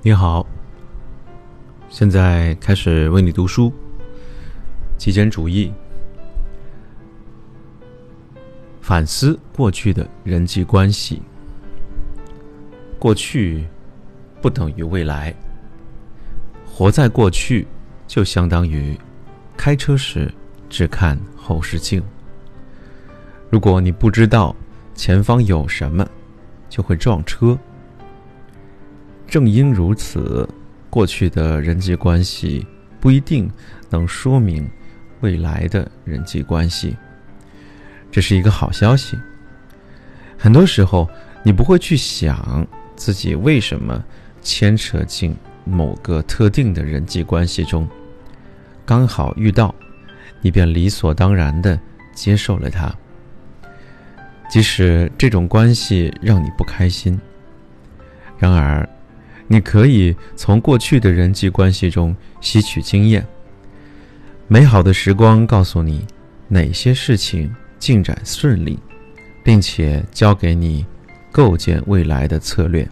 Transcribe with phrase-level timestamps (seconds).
[0.00, 0.46] 你好，
[1.90, 3.70] 现在开始为你读书。
[4.96, 5.70] 极简主义，
[8.80, 11.20] 反思过去的人际关系。
[12.98, 13.66] 过去
[14.40, 15.34] 不等于未来，
[16.78, 17.66] 活在过去
[18.06, 18.96] 就相当于
[19.56, 20.32] 开车时
[20.70, 22.00] 只看后视镜。
[23.50, 24.54] 如果你不知道
[24.94, 26.08] 前方有什么，
[26.68, 27.58] 就会撞车。
[29.26, 30.48] 正因如此，
[30.88, 32.64] 过去的人际关系
[33.00, 33.50] 不一定
[33.90, 34.64] 能说明
[35.20, 36.96] 未来的人际关系。
[38.08, 39.18] 这是一个好消息。
[40.38, 41.10] 很多时候，
[41.42, 44.00] 你不会去想自己为什么
[44.40, 45.34] 牵扯进
[45.68, 47.86] 某个特定的人际关系中，
[48.86, 49.74] 刚好遇到，
[50.40, 51.78] 你便理所当然的
[52.14, 52.92] 接受了它，
[54.50, 57.20] 即使这种关系让你不开心。
[58.38, 58.88] 然而，
[59.46, 63.26] 你可以从过去的人际关系中吸取经验。
[64.46, 66.06] 美好的时光告诉你
[66.48, 68.78] 哪些事情进展顺利，
[69.44, 70.86] 并且教给你
[71.30, 72.86] 构建未来的策略；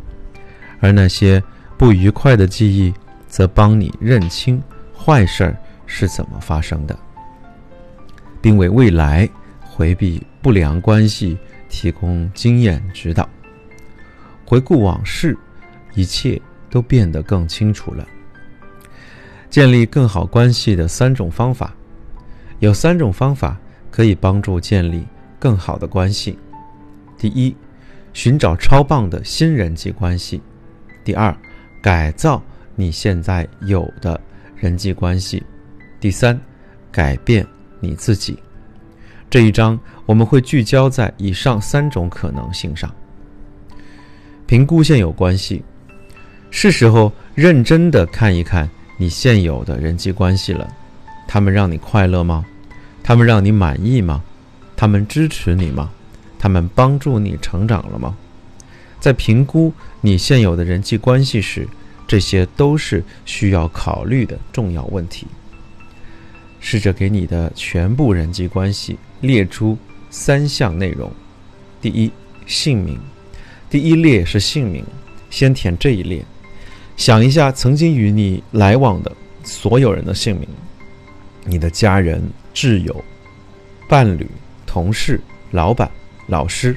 [0.80, 1.42] 而那些
[1.78, 2.92] 不愉快的记忆
[3.28, 4.62] 则帮你认清
[4.96, 6.98] 坏事儿是怎么发生的，
[8.40, 9.28] 并为未来
[9.60, 13.28] 回避不良关系提供经验指导。
[14.44, 15.36] 回顾往事。
[15.96, 18.06] 一切都变得更清楚了。
[19.48, 21.74] 建立更好关系的三种方法，
[22.58, 23.56] 有三种方法
[23.90, 25.06] 可以帮助建立
[25.38, 26.38] 更好的关系。
[27.16, 27.56] 第一，
[28.12, 30.38] 寻找超棒的新人际关系；
[31.02, 31.34] 第二，
[31.80, 32.42] 改造
[32.74, 34.20] 你现在有的
[34.56, 35.42] 人际关系；
[36.00, 36.38] 第三，
[36.90, 37.46] 改变
[37.80, 38.38] 你自己。
[39.28, 42.92] 这一章我们会聚焦在以上三种可能性上，
[44.46, 45.62] 评估现有关系。
[46.50, 50.66] 是时候认真的看一看你现有的人际关系了，
[51.26, 52.44] 他们让你快乐吗？
[53.02, 54.22] 他们让你满意吗？
[54.76, 55.90] 他们支持你吗？
[56.38, 58.16] 他们帮助你成长了吗？
[59.00, 61.68] 在评估你现有的人际关系时，
[62.06, 65.26] 这些都是需要考虑的重要问题。
[66.60, 69.78] 试着给你的全部人际关系列出
[70.10, 71.12] 三项内容：
[71.80, 72.10] 第一，
[72.46, 72.98] 姓名。
[73.68, 74.84] 第一列是姓名，
[75.30, 76.24] 先填这一列。
[76.96, 79.12] 想一下，曾经与你来往的
[79.44, 80.48] 所有人的姓名，
[81.44, 82.22] 你的家人、
[82.54, 83.04] 挚友、
[83.88, 84.26] 伴侣、
[84.64, 85.20] 同事、
[85.50, 85.90] 老板、
[86.28, 86.76] 老师，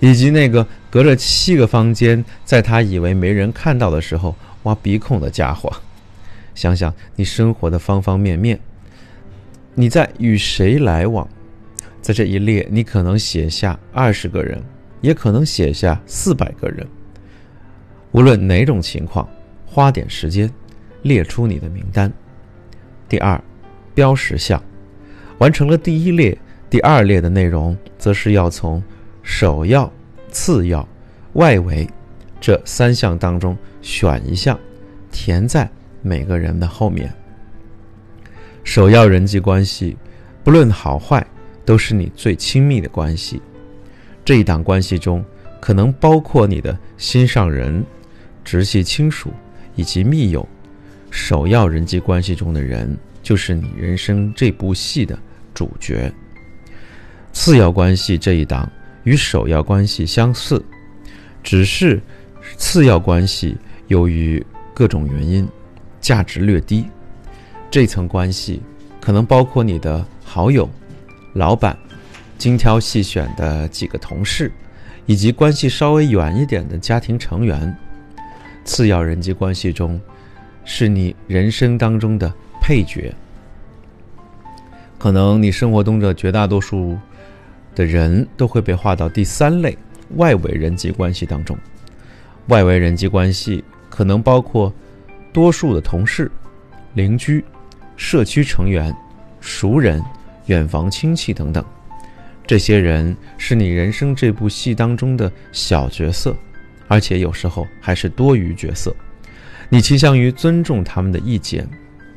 [0.00, 4.34] 以及那个隔着七个房间，在他以为没人看到的时候
[4.64, 5.72] 挖鼻孔的家伙。
[6.54, 8.58] 想想你生活的方方面面，
[9.74, 11.26] 你在与谁来往？
[12.02, 14.60] 在这一列，你可能写下二十个人，
[15.00, 16.86] 也可能写下四百个人。
[18.10, 19.28] 无论哪种情况。
[19.72, 20.52] 花点时间，
[21.02, 22.12] 列出你的名单。
[23.08, 23.40] 第二，
[23.94, 24.60] 标识项，
[25.38, 26.36] 完成了第一列，
[26.68, 28.82] 第二列的内容则是要从
[29.32, 29.90] 首要、
[30.32, 30.86] 次要、
[31.34, 31.88] 外围
[32.40, 34.58] 这三项当中选一项，
[35.12, 35.70] 填在
[36.02, 37.10] 每个人的后面。
[38.64, 39.96] 首要人际关系，
[40.42, 41.24] 不论好坏，
[41.64, 43.40] 都是你最亲密的关系。
[44.24, 45.24] 这一档关系中，
[45.60, 47.86] 可能包括你的心上人、
[48.44, 49.30] 直系亲属。
[49.76, 50.46] 以及密友，
[51.08, 55.16] 首要人际关系中的人，就是你人生这部戏的
[55.54, 56.12] 主角。
[57.32, 58.70] 次要关系这一档
[59.04, 60.64] 与首要关系相似，
[61.42, 62.00] 只是
[62.56, 63.56] 次要关系
[63.88, 64.44] 由于
[64.74, 65.48] 各种原因
[66.00, 66.86] 价值略低。
[67.70, 68.60] 这层关系
[69.00, 70.68] 可能包括你的好友、
[71.34, 71.76] 老板、
[72.36, 74.50] 精挑细选的几个同事，
[75.06, 77.76] 以及关系稍微远一点的家庭成员。
[78.64, 80.00] 次要人际关系中，
[80.64, 83.14] 是你人生当中的配角。
[84.98, 86.98] 可能你生活中的绝大多数
[87.74, 89.76] 的人都会被划到第三类
[90.16, 91.56] 外围人际关系当中。
[92.46, 94.72] 外围人际关系可能包括
[95.32, 96.30] 多数的同事、
[96.94, 97.44] 邻居、
[97.96, 98.94] 社区成员、
[99.40, 100.02] 熟人、
[100.46, 101.64] 远房亲戚等等。
[102.46, 106.34] 这些人是你人生这部戏当中的小角色。
[106.88, 108.92] 而且有时候还是多余角色，
[109.68, 111.64] 你倾向于尊重他们的意见，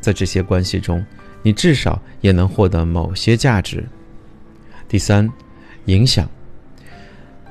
[0.01, 1.05] 在这些关系中，
[1.43, 3.85] 你至少也能获得某些价值。
[4.93, 5.27] 第三，
[5.85, 6.29] 影响。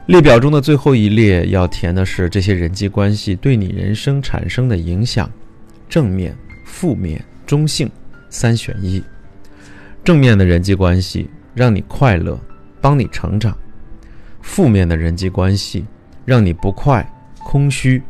[0.06, 5.28] 列表中的最后一列要填的是这些人际关系对你人生产生的影响，
[5.88, 7.90] 正面、负面、中性
[8.30, 9.02] 三选一。
[10.04, 12.38] 正面的人际关系让你快乐，
[12.80, 13.52] 帮你成长；
[14.40, 15.84] 负面的人际关系
[16.24, 17.04] 让你不快、
[17.40, 18.00] 空虚、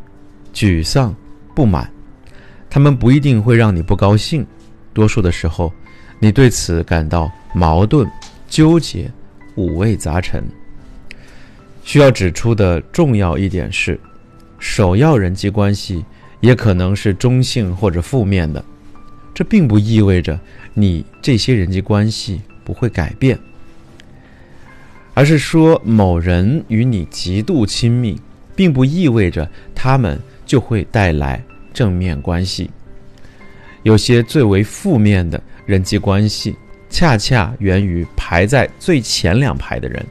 [0.53, 1.11] 沮丧、
[1.55, 1.89] 不满。
[2.69, 4.45] 他们不一定会让你不高兴，
[4.93, 5.73] 多数的时候，
[6.19, 8.07] 你对此感到矛盾、
[8.47, 9.11] 纠结、
[9.55, 10.43] 五味杂陈。
[11.83, 13.99] 需要指出的重要一点是，
[14.57, 16.05] 首要人际关系
[16.39, 18.63] 也可能是中性或者负面的，
[19.33, 20.39] 这并不意味着
[20.73, 23.37] 你这些人际关系不会改变，
[25.13, 28.17] 而是说某人与你极度亲密，
[28.55, 32.71] 并不意味着他们就会带来正面关系。
[33.83, 36.55] 有些最为负面的人际关系，
[36.93, 40.05] 恰恰源于排在最前两排的人。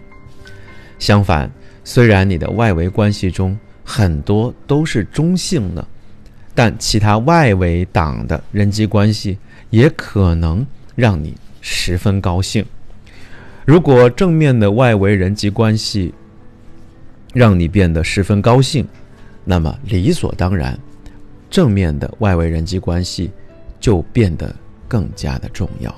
[0.98, 1.48] 相反。
[1.84, 5.84] 虽然你的外围关系中很多都是中性的，
[6.54, 9.36] 但其他外围党的人际关系
[9.70, 10.64] 也可能
[10.94, 12.64] 让你十分高兴。
[13.64, 16.14] 如果正面的外围人际关系
[17.34, 18.86] 让你变得十分高兴，
[19.44, 20.78] 那么理所当然，
[21.50, 23.28] 正面的外围人际关系
[23.80, 24.54] 就变得
[24.86, 25.92] 更加的重要。